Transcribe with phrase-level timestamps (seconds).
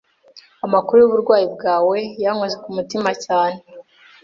[0.65, 3.59] Amakuru yuburwayi bwawe yankoze ku mutima cyane